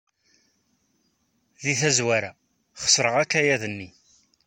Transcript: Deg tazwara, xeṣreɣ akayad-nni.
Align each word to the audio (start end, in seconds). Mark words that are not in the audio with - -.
Deg 1.63 1.77
tazwara, 1.81 2.31
xeṣreɣ 2.83 3.15
akayad-nni. 3.23 3.89